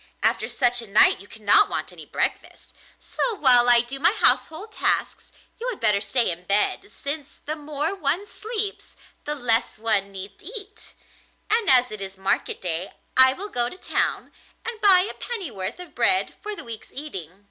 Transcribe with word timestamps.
After 0.23 0.49
such 0.49 0.81
a 0.81 0.87
night 0.87 1.19
you 1.21 1.27
cannot 1.27 1.69
want 1.69 1.91
any 1.91 2.07
breakfast; 2.07 2.73
so 2.97 3.35
while 3.35 3.69
I 3.69 3.81
do 3.81 3.99
my 3.99 4.13
household 4.13 4.71
tasks 4.71 5.31
you 5.59 5.69
had 5.69 5.79
better 5.79 6.01
stay 6.01 6.31
in 6.31 6.45
bed, 6.45 6.89
since 6.89 7.37
the 7.45 7.55
more 7.55 7.93
one 7.93 8.25
sleeps 8.25 8.95
the 9.25 9.35
less 9.35 9.77
one 9.77 10.11
need 10.11 10.41
eat; 10.41 10.95
and 11.51 11.69
as 11.69 11.91
it 11.91 12.01
is 12.01 12.17
market 12.17 12.63
day 12.63 12.93
I 13.15 13.33
will 13.33 13.49
go 13.49 13.69
to 13.69 13.77
town 13.77 14.31
and 14.65 14.81
buy 14.81 15.01
a 15.01 15.13
pennyworth 15.13 15.77
of 15.77 15.93
bread 15.93 16.33
for 16.41 16.55
the 16.55 16.63
week's 16.63 16.91
eating. 16.91 17.39